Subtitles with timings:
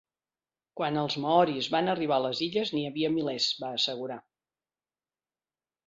[0.79, 4.21] Quan els maoris vam arribar a les illes n'hi havia milers —va assegurar—.